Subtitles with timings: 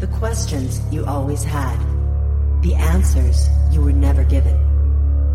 [0.00, 1.78] The questions you always had.
[2.62, 4.56] The answers you were never given.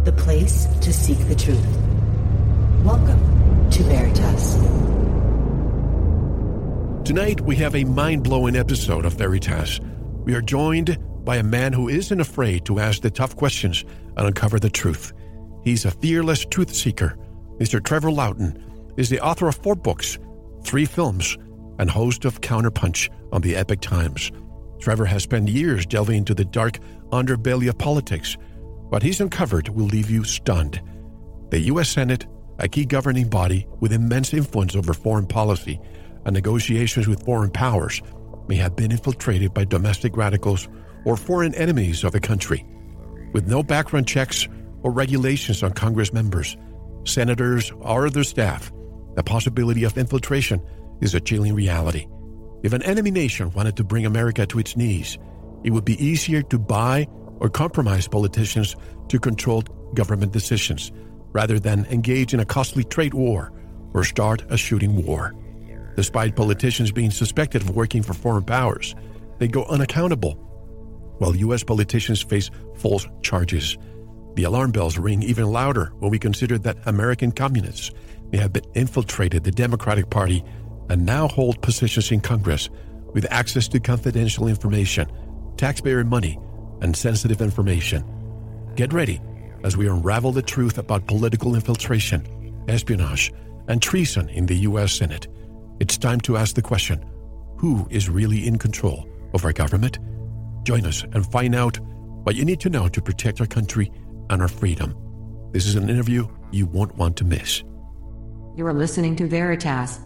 [0.05, 1.63] The place to seek the truth.
[2.83, 4.55] Welcome to Veritas.
[7.07, 9.79] Tonight, we have a mind blowing episode of Veritas.
[10.24, 13.86] We are joined by a man who isn't afraid to ask the tough questions
[14.18, 15.13] and uncover the truth.
[15.63, 17.16] He's a fearless truth seeker.
[17.59, 17.86] Mr.
[17.86, 18.59] Trevor Loudon
[18.98, 20.18] is the author of four books,
[20.63, 21.38] three films,
[21.77, 24.32] and host of Counterpunch on the Epoch Times.
[24.80, 26.80] Trevor has spent years delving into the dark
[27.12, 28.38] underbelly of politics.
[28.90, 30.82] What he's uncovered will leave you stunned.
[31.50, 31.90] The U.S.
[31.90, 32.26] Senate,
[32.60, 35.80] a key governing body with immense influence over foreign policy
[36.26, 38.02] and negotiations with foreign powers,
[38.48, 40.68] may have been infiltrated by domestic radicals
[41.06, 42.66] or foreign enemies of the country.
[43.34, 44.48] With no background checks
[44.82, 46.58] or regulations on Congress members,
[47.06, 48.72] senators, or their staff,
[49.16, 50.62] the possibility of infiltration
[51.02, 52.08] is a chilling reality.
[52.64, 55.18] If an enemy nation wanted to bring America to its knees,
[55.64, 57.08] it would be easier to buy
[57.39, 58.75] or compromise politicians
[59.09, 59.61] to control
[59.94, 60.92] government decisions
[61.31, 63.52] rather than engage in a costly trade war
[63.94, 65.33] or start a shooting war.
[65.95, 68.95] Despite politicians being suspected of working for foreign powers,
[69.38, 70.33] they go unaccountable,
[71.20, 71.64] while U.S.
[71.64, 73.78] politicians face false charges.
[74.36, 77.92] The alarm bells ring even louder when we consider that American communists
[78.31, 80.44] may have been infiltrated the Democratic Party
[80.89, 82.69] and now hold positions in Congress
[83.14, 85.09] with access to confidential information,
[85.58, 86.38] taxpayer money,
[86.81, 88.03] and sensitive information.
[88.75, 89.22] Get ready
[89.64, 92.27] as we unravel the truth about political infiltration,
[92.67, 93.33] espionage,
[93.67, 94.94] and treason in the U.S.
[94.94, 95.27] Senate.
[95.80, 97.03] It's time to ask the question
[97.58, 99.99] who is really in control of our government?
[100.64, 101.80] Join us and find out
[102.23, 103.92] what you need to know to protect our country
[104.30, 104.95] and our freedom.
[105.52, 107.64] This is an interview you won't want to miss.
[108.55, 109.99] You are listening to Veritas.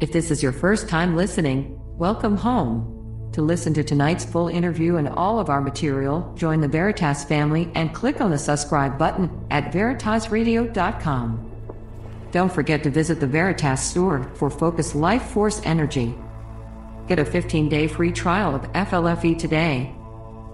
[0.00, 3.30] If this is your first time listening, welcome home.
[3.32, 7.70] To listen to tonight's full interview and all of our material, join the Veritas family
[7.76, 11.50] and click on the subscribe button at veritasradio.com.
[12.32, 16.12] Don't forget to visit the Veritas store for Focus Life Force Energy.
[17.06, 19.94] Get a 15 day free trial of FLFE today.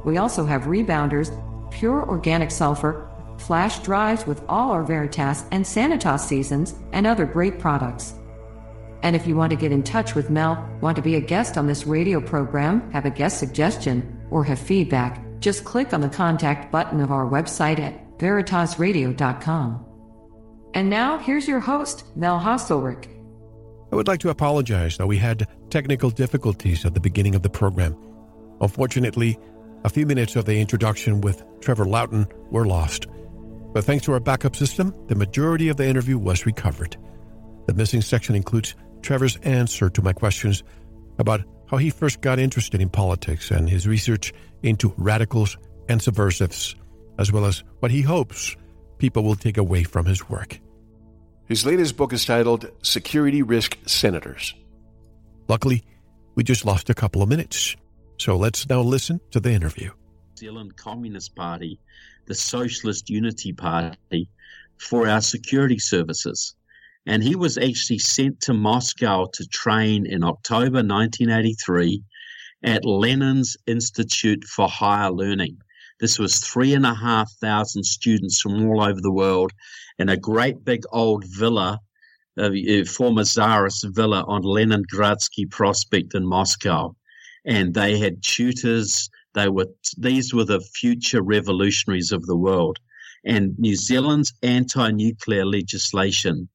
[0.05, 1.31] We also have rebounders,
[1.71, 3.09] pure organic sulfur,
[3.39, 8.15] flash drives with all our Veritas and Sanitas seasons, and other great products.
[9.03, 11.57] And if you want to get in touch with Mel, want to be a guest
[11.57, 16.09] on this radio program, have a guest suggestion, or have feedback, just click on the
[16.09, 19.87] contact button of our website at veritasradio.com.
[20.75, 23.09] And now, here's your host, Mel Hostelrick.
[23.91, 27.51] I would like to apologize that we had technical difficulties at the beginning of the
[27.51, 27.97] program.
[28.61, 29.37] Unfortunately,
[29.83, 33.07] a few minutes of the introduction with Trevor Loudon were lost.
[33.73, 36.97] But thanks to our backup system, the majority of the interview was recovered.
[37.67, 40.63] The missing section includes Trevor's answer to my questions
[41.19, 45.57] about how he first got interested in politics and his research into radicals
[45.89, 46.75] and subversives,
[47.19, 48.57] as well as what he hopes
[48.99, 50.61] people will take away from his work.
[51.47, 54.55] His latest book is titled Security Risk Senators.
[55.49, 55.83] Luckily,
[56.35, 57.77] we just lost a couple of minutes,
[58.19, 59.91] so let's now listen to the interview.
[60.39, 61.81] Zealand Communist Party,
[62.27, 64.31] the Socialist Unity Party,
[64.79, 66.55] for our security services
[67.11, 72.05] and he was actually sent to Moscow to train in October 1983
[72.63, 75.59] at Lenin's Institute for Higher Learning.
[75.99, 79.51] This was three and a half thousand students from all over the world
[79.99, 81.81] in a great big old villa,
[82.39, 86.95] a former Tsarist villa on Leningradsky Prospect in Moscow.
[87.45, 89.11] And they had tutors.
[89.35, 89.67] They were
[89.99, 92.79] these were the future revolutionaries of the world.
[93.25, 96.49] And New Zealand's anti-nuclear legislation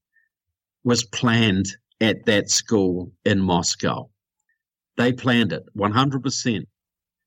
[0.85, 1.65] was planned
[1.99, 4.09] at that school in Moscow.
[4.97, 6.61] They planned it 100%.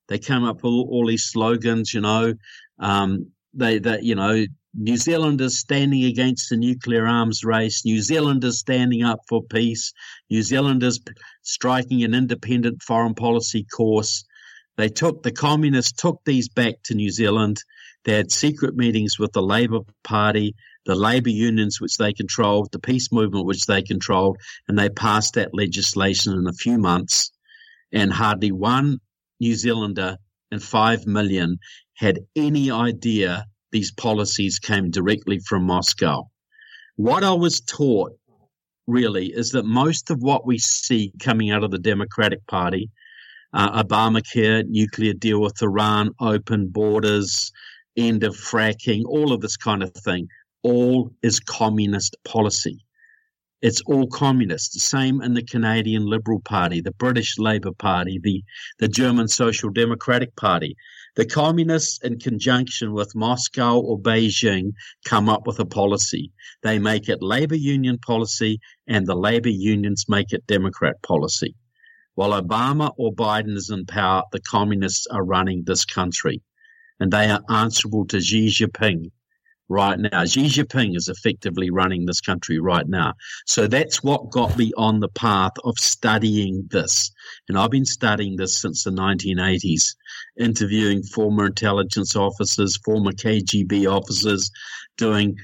[0.07, 2.33] They came up with all, these slogans, you know,
[2.79, 8.59] um, they, that, you know, New Zealanders standing against the nuclear arms race, New Zealanders
[8.59, 9.93] standing up for peace,
[10.31, 11.01] New Zealanders
[11.43, 14.25] striking an independent foreign policy course.
[14.77, 17.63] They took, the communists took these back to New Zealand.
[18.05, 20.55] They had secret meetings with the Labour Party
[20.87, 24.39] the labour unions which they controlled, the peace movement which they controlled,
[24.69, 27.31] and they passed that legislation in a few months.
[27.93, 28.99] And hardly one
[29.41, 30.17] New Zealander
[30.51, 31.59] and five million
[31.95, 36.29] had any idea these policies came directly from Moscow.
[36.97, 38.13] What I was taught
[38.87, 42.91] really is that most of what we see coming out of the Democratic Party,
[43.53, 47.53] uh, Obamacare, nuclear deal with Iran, open borders,
[47.97, 50.29] end of fracking, all of this kind of thing,
[50.63, 52.79] all is communist policy.
[53.61, 54.73] it's all communist.
[54.73, 58.45] The same in the Canadian Liberal Party, the British Labour Party, the,
[58.79, 60.77] the German Social Democratic Party.
[61.17, 64.73] The communists, in conjunction with Moscow or Beijing,
[65.05, 66.31] come up with a policy.
[66.63, 71.57] They make it labor union policy, and the labor unions make it Democrat policy.
[72.15, 76.43] While Obama or Biden is in power, the communists are running this country,
[77.01, 79.11] and they are answerable to Xi Jinping
[79.69, 80.25] right now.
[80.25, 83.15] Xi Jinping is effectively running this country right now.
[83.47, 87.11] So that's what got me on the path of studying this.
[87.49, 89.95] And I've been studying this since the 1980s,
[90.39, 94.51] interviewing former intelligence officers, former KGB officers,
[94.97, 95.37] doing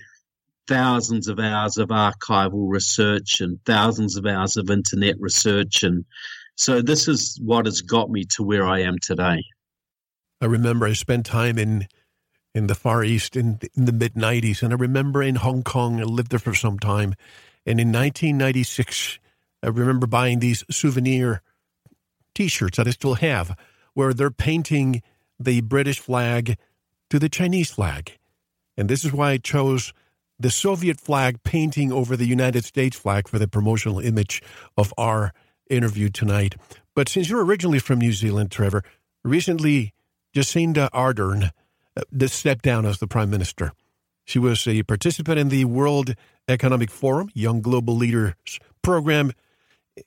[0.66, 5.82] thousands of hours of archival research and thousands of hours of internet research.
[5.82, 6.04] And
[6.56, 9.42] so this is what has got me to where I am today.
[10.40, 11.86] I remember I spent time in
[12.54, 14.62] in the Far East in, in the mid 90s.
[14.62, 17.14] And I remember in Hong Kong, I lived there for some time.
[17.66, 19.18] And in 1996,
[19.62, 21.42] I remember buying these souvenir
[22.34, 23.56] t shirts that I still have,
[23.94, 25.02] where they're painting
[25.38, 26.56] the British flag
[27.10, 28.18] to the Chinese flag.
[28.76, 29.92] And this is why I chose
[30.38, 34.42] the Soviet flag painting over the United States flag for the promotional image
[34.76, 35.32] of our
[35.70, 36.56] interview tonight.
[36.94, 38.82] But since you're originally from New Zealand, Trevor,
[39.22, 39.94] recently
[40.34, 41.50] Jacinda Ardern
[41.96, 43.72] uh, stepped down as the prime minister.
[44.24, 46.14] She was a participant in the World
[46.48, 48.34] Economic Forum Young Global Leaders
[48.82, 49.32] program.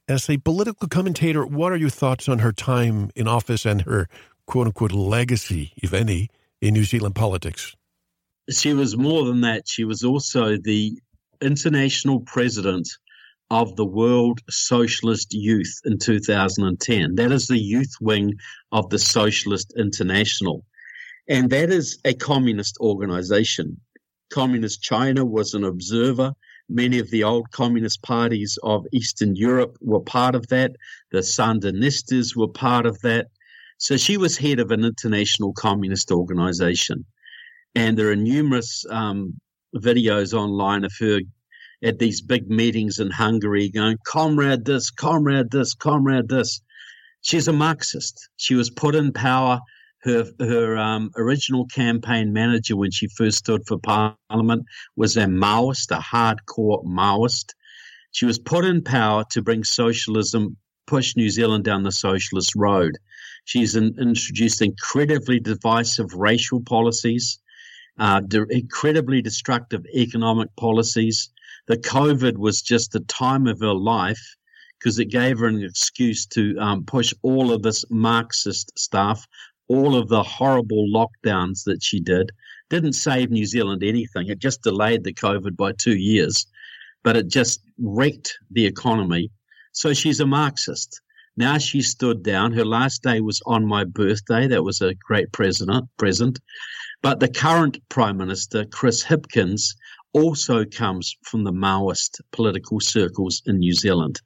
[0.07, 4.07] As a political commentator, what are your thoughts on her time in office and her
[4.45, 6.29] quote unquote legacy, if any,
[6.61, 7.75] in New Zealand politics?
[8.49, 9.67] She was more than that.
[9.67, 10.99] She was also the
[11.41, 12.89] international president
[13.49, 17.15] of the World Socialist Youth in 2010.
[17.15, 18.33] That is the youth wing
[18.71, 20.65] of the Socialist International.
[21.27, 23.79] And that is a communist organization.
[24.29, 26.33] Communist China was an observer.
[26.69, 30.71] Many of the old communist parties of Eastern Europe were part of that.
[31.11, 33.27] The Sandinistas were part of that.
[33.77, 37.05] So she was head of an international communist organization.
[37.75, 39.39] And there are numerous um,
[39.75, 41.19] videos online of her
[41.83, 46.61] at these big meetings in Hungary going, comrade this, comrade this, comrade this.
[47.21, 48.29] She's a Marxist.
[48.37, 49.59] She was put in power
[50.03, 54.65] her her um, original campaign manager when she first stood for parliament
[54.95, 57.53] was a Maoist, a hardcore Maoist.
[58.11, 62.97] She was put in power to bring socialism, push New Zealand down the socialist road.
[63.45, 67.39] She's in, introduced incredibly divisive racial policies,
[67.99, 71.29] uh, de- incredibly destructive economic policies.
[71.67, 74.35] The COVID was just the time of her life
[74.79, 79.27] because it gave her an excuse to um, push all of this Marxist stuff
[79.67, 82.31] all of the horrible lockdowns that she did
[82.69, 84.27] didn't save New Zealand anything.
[84.27, 86.45] It just delayed the COVID by two years,
[87.03, 89.31] but it just wrecked the economy.
[89.71, 91.01] So she's a Marxist.
[91.35, 92.51] Now she stood down.
[92.51, 94.47] Her last day was on my birthday.
[94.47, 96.39] That was a great president, present.
[97.03, 99.75] But the current Prime Minister, Chris Hipkins,
[100.13, 104.19] also comes from the Maoist political circles in New Zealand.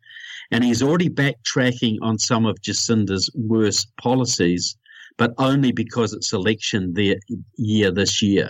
[0.52, 4.78] And he's already backtracking on some of Jacinda's worst policies
[5.22, 7.16] but only because it's election the
[7.56, 8.50] year this year.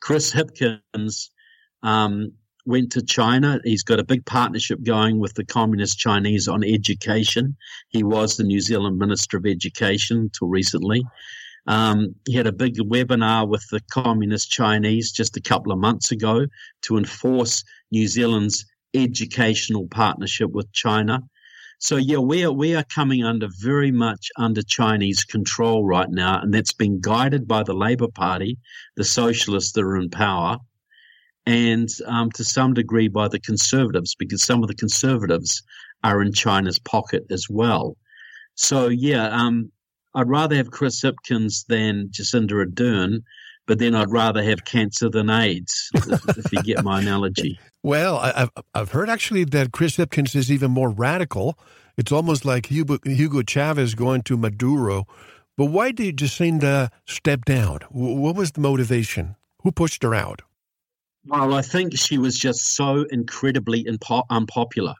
[0.00, 1.28] Chris Hipkins
[1.84, 2.32] um,
[2.66, 3.60] went to China.
[3.62, 7.56] He's got a big partnership going with the Communist Chinese on education.
[7.90, 11.04] He was the New Zealand Minister of Education until recently.
[11.68, 16.10] Um, he had a big webinar with the Communist Chinese just a couple of months
[16.10, 16.44] ago
[16.82, 21.20] to enforce New Zealand's educational partnership with China.
[21.80, 26.38] So yeah, we are we are coming under very much under Chinese control right now,
[26.38, 28.58] and that's been guided by the Labour Party,
[28.96, 30.58] the socialists that are in power,
[31.46, 35.62] and um, to some degree by the conservatives, because some of the conservatives
[36.04, 37.96] are in China's pocket as well.
[38.56, 39.72] So yeah, um,
[40.14, 43.22] I'd rather have Chris Hipkins than Jacinda Ardern,
[43.66, 47.58] but then I'd rather have cancer than AIDS, if, if you get my analogy.
[47.82, 51.58] Well, I've I've heard actually that Chris Hipkins is even more radical.
[51.96, 55.06] It's almost like Hugo, Hugo Chavez going to Maduro.
[55.56, 57.80] But why did Jacinda step down?
[57.90, 59.36] What was the motivation?
[59.62, 60.42] Who pushed her out?
[61.26, 64.94] Well, I think she was just so incredibly impo- unpopular.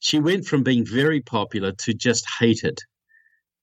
[0.00, 2.78] She went from being very popular to just hated.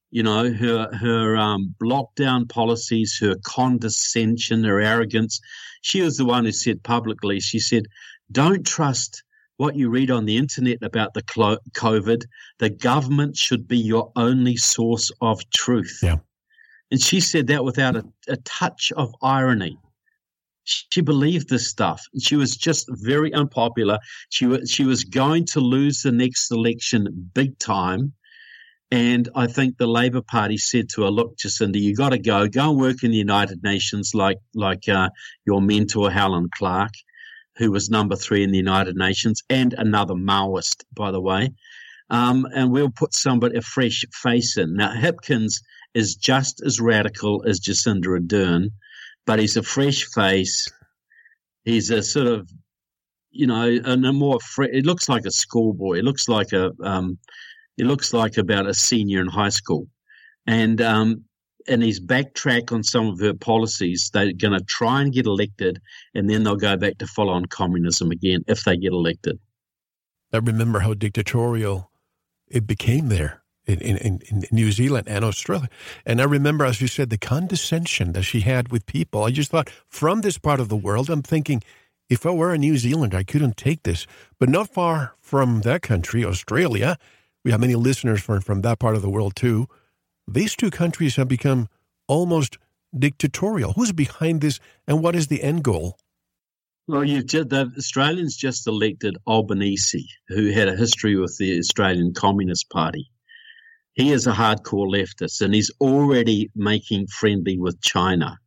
[0.10, 5.40] You know, her her um, lockdown policies, her condescension, her arrogance.
[5.82, 7.88] She was the one who said publicly, she said,
[8.32, 9.24] don't trust
[9.58, 12.24] what you read on the internet about the COVID.
[12.60, 16.00] The government should be your only source of truth.
[16.02, 16.18] Yeah.
[16.90, 19.78] And she said that without a, a touch of irony.
[20.64, 22.04] she believed this stuff.
[22.20, 24.00] She was just very unpopular.
[24.30, 28.14] She was she was going to lose the next election big time.
[28.92, 32.48] And I think the Labour Party said to her, "Look, Jacinda, you got to go.
[32.48, 35.10] Go and work in the United Nations, like like uh,
[35.46, 36.92] your mentor Helen Clark,
[37.58, 41.52] who was number three in the United Nations, and another Maoist, by the way.
[42.10, 44.76] Um, and we'll put somebody a fresh face in.
[44.76, 45.62] Now, Hipkins
[45.94, 48.72] is just as radical as Jacinda Ardern,
[49.26, 50.68] but he's a fresh face.
[51.64, 52.50] He's a sort of,
[53.32, 54.40] you know, and a more.
[54.40, 56.00] Fre- it looks like a schoolboy.
[56.00, 56.72] It looks like a.
[56.84, 57.18] Um,
[57.78, 59.88] it looks like about a senior in high school,
[60.46, 61.24] and um,
[61.68, 64.10] and he's backtrack on some of her policies.
[64.14, 65.82] They're going to try and get elected,
[66.14, 69.40] and then they'll go back to follow on communism again if they get elected.
[70.34, 71.92] I remember how dictatorial
[72.48, 75.70] it became there in, in, in New Zealand and Australia.
[76.06, 79.24] And I remember, as you said, the condescension that she had with people.
[79.24, 81.62] I just thought, from this part of the world, I'm thinking,
[82.10, 84.06] if I were a New Zealander, I couldn't take this.
[84.40, 86.98] But not far from that country, Australia,
[87.44, 89.68] we have many listeners from, from that part of the world too.
[90.28, 91.68] These two countries have become
[92.08, 92.58] almost
[92.98, 93.74] dictatorial.
[93.74, 95.98] Who's behind this, and what is the end goal?
[96.88, 102.14] Well, you've just, the Australians just elected Albanese, who had a history with the Australian
[102.14, 103.12] Communist Party
[103.94, 108.38] he is a hardcore leftist and he's already making friendly with China.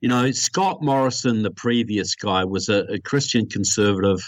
[0.00, 4.20] You know, Scott Morrison, the previous guy, was a, a Christian conservative.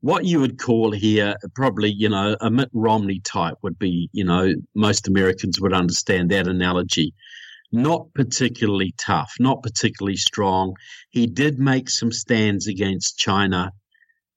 [0.00, 4.24] What you would call here, probably, you know, a Mitt Romney type would be, you
[4.24, 7.14] know, most Americans would understand that analogy.
[7.72, 10.74] Not particularly tough, not particularly strong.
[11.10, 13.72] He did make some stands against China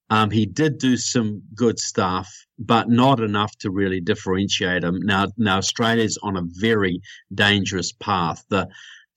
[0.09, 4.99] um, he did do some good stuff, but not enough to really differentiate him.
[5.01, 7.01] Now, now Australia's on a very
[7.33, 8.43] dangerous path.
[8.49, 8.67] The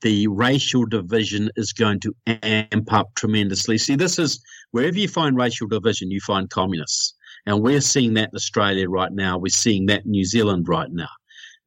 [0.02, 3.78] the racial division is going to amp up tremendously.
[3.78, 4.42] See, this is
[4.72, 7.14] wherever you find racial division, you find communists.
[7.46, 9.38] And we're seeing that in Australia right now.
[9.38, 11.08] We're seeing that in New Zealand right now.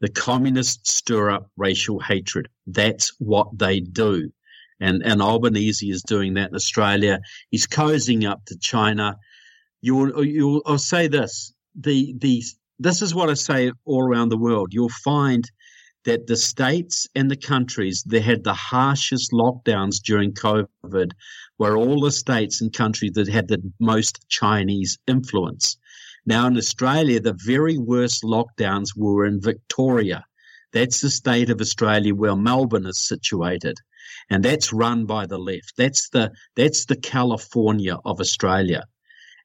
[0.01, 2.49] The communists stir up racial hatred.
[2.67, 4.31] That's what they do
[4.79, 7.19] and and Albanese is doing that in Australia.
[7.49, 9.17] He's cozying up to China.
[9.81, 12.43] You'll you'll I'll say this the the
[12.79, 14.73] this is what I say all around the world.
[14.73, 15.49] You'll find
[16.05, 21.11] that the states and the countries that had the harshest lockdowns during COVID
[21.57, 25.77] were all the states and countries that had the most Chinese influence.
[26.25, 30.25] Now in Australia, the very worst lockdowns were in Victoria.
[30.73, 33.77] That's the state of Australia where Melbourne is situated
[34.29, 35.73] and that's run by the left.
[35.77, 38.83] That's the that's the California of Australia.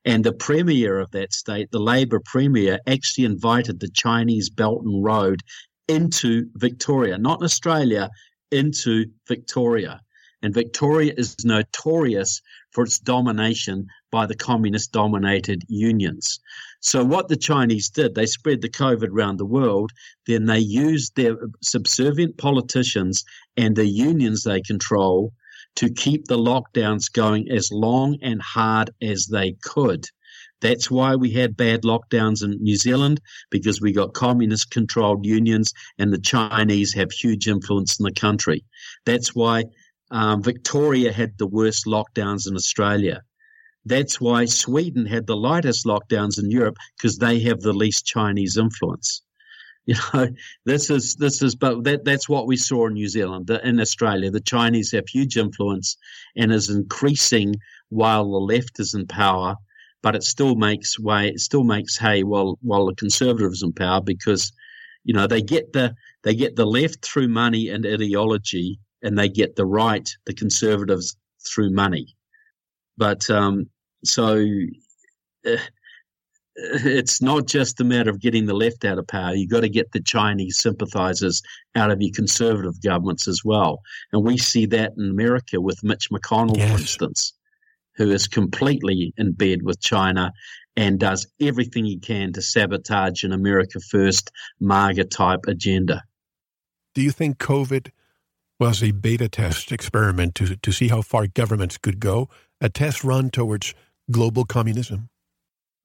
[0.05, 5.05] And the premier of that state, the Labor premier, actually invited the Chinese Belt and
[5.05, 5.43] Road
[5.91, 8.09] into Victoria, not Australia,
[8.53, 10.01] into Victoria.
[10.43, 12.41] And Victoria is notorious
[12.73, 16.41] for its domination by the communist dominated unions.
[16.81, 19.91] So, what the Chinese did, they spread the COVID around the world,
[20.27, 23.25] then they used their subservient politicians
[23.57, 25.33] and the unions they control
[25.77, 30.07] to keep the lockdowns going as long and hard as they could.
[30.61, 35.73] That's why we had bad lockdowns in New Zealand because we got communist controlled unions
[35.99, 38.65] and the Chinese have huge influence in the country.
[39.07, 39.65] That's why
[40.11, 43.23] um, Victoria had the worst lockdowns in Australia.
[43.87, 48.57] That's why Sweden had the lightest lockdowns in Europe because they have the least Chinese
[48.57, 49.23] influence.
[49.87, 50.29] You know,
[50.67, 54.31] this is this is, but that that's what we saw in New Zealand, in Australia.
[54.31, 55.97] The Chinese have huge influence
[56.37, 57.57] and is increasing
[57.89, 59.57] while the left is in power.
[60.03, 64.01] But it still makes way, it still makes hay while while the conservatives in power
[64.01, 64.53] because,
[65.05, 69.29] you know, they get the they get the left through money and ideology, and they
[69.29, 71.17] get the right, the conservatives,
[71.47, 72.17] through money.
[72.97, 73.69] But um,
[74.05, 74.43] so
[75.47, 75.57] uh,
[76.57, 79.35] it's not just a matter of getting the left out of power.
[79.35, 81.43] You've got to get the Chinese sympathizers
[81.75, 83.81] out of your conservative governments as well.
[84.13, 86.71] And we see that in America with Mitch McConnell, yes.
[86.71, 87.33] for instance,
[88.01, 90.33] who is completely in bed with China
[90.75, 96.03] and does everything he can to sabotage an America First MAGA type agenda.
[96.95, 97.91] Do you think COVID
[98.59, 103.05] was a beta test experiment to, to see how far governments could go, a test
[103.05, 103.75] run towards
[104.11, 105.11] global communism?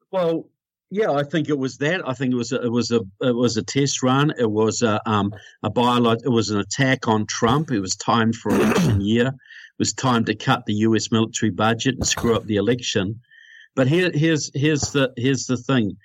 [0.10, 0.48] Well,
[0.92, 2.08] yeah, I think it was that.
[2.08, 4.32] I think it was a, it was a it was a test run.
[4.38, 7.72] It was a um a biolog- It was an attack on Trump.
[7.72, 9.28] It was timed for election year.
[9.28, 11.12] It was time to cut the U.S.
[11.12, 13.20] military budget and screw up the election.
[13.76, 15.98] But here, here's here's the here's the thing.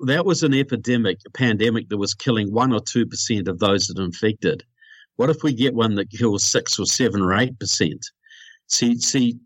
[0.00, 3.88] That was an epidemic, a pandemic that was killing one or two percent of those
[3.88, 4.62] that infected.
[5.16, 8.06] What if we get one that kills six or seven or eight percent?
[8.68, 9.38] See, see,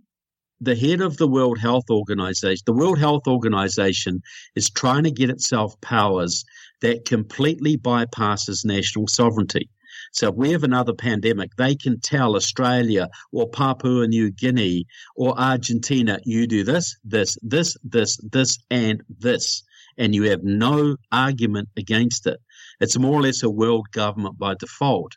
[0.62, 4.22] the head of the World Health Organization, the World Health Organization
[4.54, 6.44] is trying to get itself powers
[6.82, 9.68] that completely bypasses national sovereignty.
[10.12, 15.38] So if we have another pandemic, they can tell Australia or Papua New Guinea or
[15.38, 19.64] Argentina, you do this, this, this, this, this, and this.
[19.98, 22.40] And you have no argument against it.
[22.80, 25.16] It's more or less a world government by default.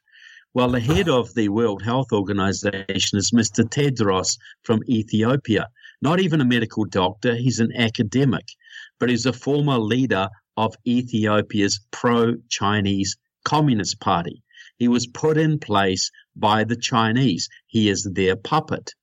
[0.56, 3.70] Well, the head of the World Health Organization is Mr.
[3.70, 5.68] Tedros from Ethiopia.
[6.02, 8.46] Not even a medical doctor, he's an academic,
[8.98, 14.44] but he's a former leader of Ethiopia's pro Chinese Communist Party.
[14.78, 17.50] He was put in place by the Chinese.
[17.68, 18.94] He is their puppet.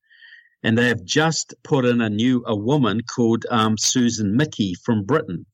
[0.62, 5.04] And they have just put in a new a woman called um, Susan Michie from
[5.04, 5.44] Britain.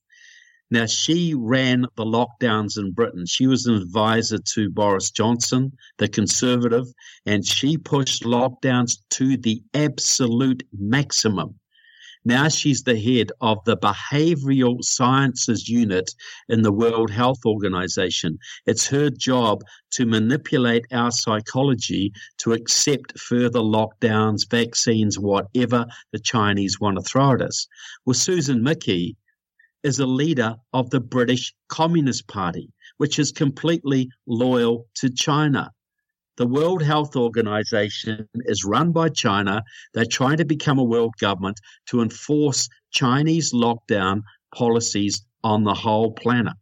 [0.71, 3.25] Now, she ran the lockdowns in Britain.
[3.27, 6.87] She was an advisor to Boris Johnson, the conservative,
[7.25, 11.59] and she pushed lockdowns to the absolute maximum.
[12.25, 16.15] Now she's the head of the behavioral sciences unit
[16.51, 18.39] in the World Health Organization.
[18.67, 26.79] It's her job to manipulate our psychology to accept further lockdowns, vaccines, whatever the Chinese
[26.79, 27.67] want to throw at us.
[28.05, 29.17] Well, Susan Michie
[29.83, 35.71] is a leader of the British Communist Party, which is completely loyal to China.
[36.37, 39.63] The World Health Organization is run by China.
[39.93, 44.23] They're trying to become a world government to enforce Chinese lockdown
[44.55, 46.55] policies on the whole planet.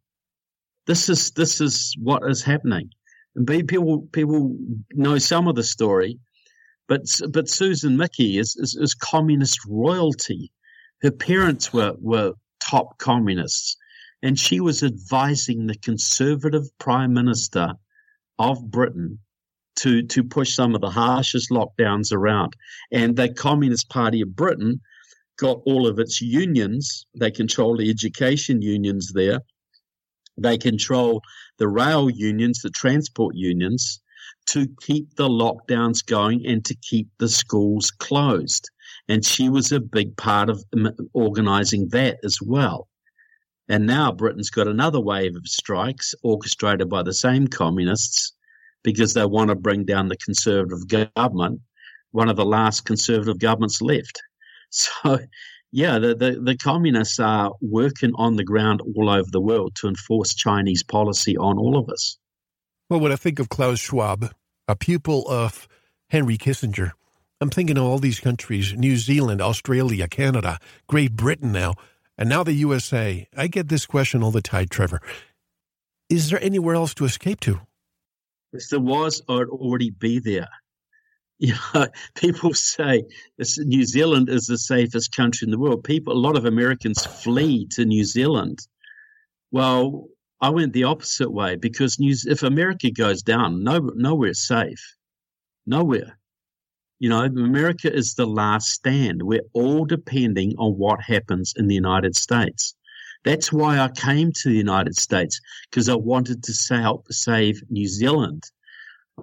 [0.87, 2.91] This is this is what is happening.
[3.35, 4.57] And people people
[4.93, 6.19] know some of the story,
[6.89, 10.51] but but Susan Michie is, is, is communist royalty.
[11.03, 13.77] Her parents were were top communists.
[14.23, 17.75] And she was advising the conservative prime minister
[18.39, 19.19] of Britain
[19.77, 22.55] to, to push some of the harshest lockdowns around.
[22.91, 24.81] And the Communist Party of Britain
[25.39, 29.41] got all of its unions, they control the education unions there,
[30.39, 31.23] they control
[31.59, 34.01] the rail unions, the transport unions,
[34.47, 38.71] to keep the lockdowns going and to keep the schools closed.
[39.09, 40.65] And she was a big part of
[41.13, 42.89] organizing that as well.
[43.69, 48.33] And now Britain's got another wave of strikes orchestrated by the same communists
[48.83, 51.61] because they want to bring down the conservative government,
[52.13, 54.23] one of the last conservative governments left.
[54.69, 55.21] So,
[55.71, 59.87] yeah, the, the, the, communists are working on the ground all over the world to
[59.87, 62.19] enforce Chinese policy on all of us.
[62.91, 64.33] Well, when I think of Klaus Schwab,
[64.67, 65.69] a pupil of
[66.11, 66.93] Henry Kissinger,
[67.41, 71.75] I'm thinking of all these countries New Zealand, Australia, Canada, Great Britain now,
[72.17, 73.29] and now the USA.
[73.37, 75.03] I get this question all the time, Trevor.
[76.09, 77.61] Is there anywhere else to escape to?
[78.53, 80.49] If there was, I'd already be there.
[81.39, 83.05] You know, people say
[83.59, 85.85] New Zealand is the safest country in the world.
[85.85, 88.67] People, a lot of Americans flee to New Zealand.
[89.51, 90.09] Well,
[90.41, 94.97] I went the opposite way because New, if America goes down, no, nowhere safe.
[95.67, 96.19] Nowhere.
[96.99, 99.23] You know, America is the last stand.
[99.23, 102.75] We're all depending on what happens in the United States.
[103.25, 107.87] That's why I came to the United States because I wanted to help save New
[107.87, 108.45] Zealand.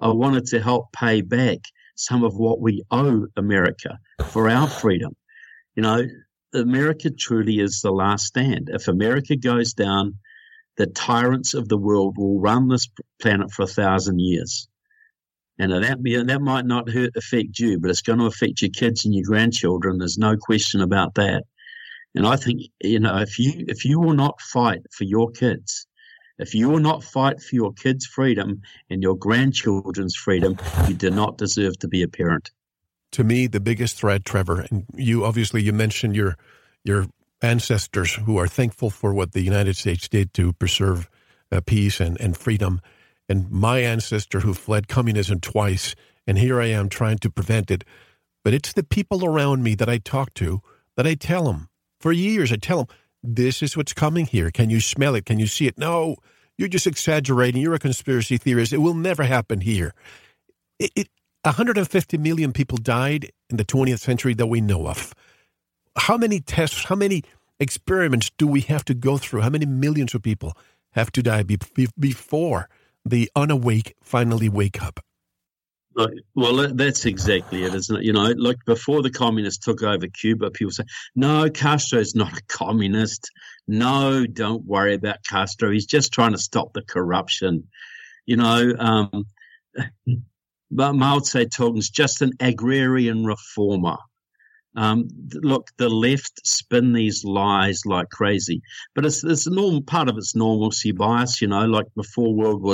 [0.00, 1.58] I wanted to help pay back
[1.96, 5.16] some of what we owe America for our freedom.
[5.74, 6.06] You know,
[6.52, 8.70] America truly is the last stand.
[8.72, 10.18] If America goes down,
[10.76, 12.88] the tyrants of the world will run this
[13.20, 14.68] planet for a thousand years.
[15.58, 19.04] And that that might not hurt affect you, but it's going to affect your kids
[19.04, 19.98] and your grandchildren.
[19.98, 21.44] There's no question about that.
[22.14, 25.86] And I think you know if you if you will not fight for your kids,
[26.38, 31.10] if you will not fight for your kids' freedom and your grandchildren's freedom, you do
[31.10, 32.50] not deserve to be a parent.
[33.12, 36.36] To me, the biggest threat, Trevor, and you obviously you mentioned your
[36.82, 37.06] your
[37.40, 41.08] ancestors who are thankful for what the United States did to preserve
[41.52, 42.80] uh, peace and, and freedom
[43.28, 45.94] and my ancestor who fled communism twice,
[46.26, 47.84] and here I am trying to prevent it.
[48.44, 50.60] But it's the people around me that I talk to
[50.96, 51.68] that I tell them.
[52.00, 54.50] For years, I tell them, this is what's coming here.
[54.50, 55.24] Can you smell it?
[55.24, 55.78] Can you see it?
[55.78, 56.16] No,
[56.58, 57.62] you're just exaggerating.
[57.62, 58.72] You're a conspiracy theorist.
[58.72, 59.94] It will never happen here.
[60.78, 61.08] It, it,
[61.42, 65.14] 150 million people died in the 20th century that we know of.
[65.96, 67.22] How many tests, how many
[67.58, 69.40] experiments do we have to go through?
[69.40, 70.56] How many millions of people
[70.92, 71.44] have to die
[71.98, 72.68] before
[73.04, 75.00] the unawake finally wake up.
[76.34, 78.02] Well, that's exactly it, isn't it?
[78.02, 80.82] You know, like before the communists took over Cuba, people say,
[81.14, 83.30] no, Castro's not a communist.
[83.68, 85.70] No, don't worry about Castro.
[85.70, 87.68] He's just trying to stop the corruption.
[88.26, 89.26] You know, um,
[90.70, 93.98] but Mao Zedong's just an agrarian reformer.
[94.76, 98.60] Um, look, the left spin these lies like crazy,
[98.96, 102.62] but it's it's a normal part of its normalcy bias, you know, like before World
[102.62, 102.73] War.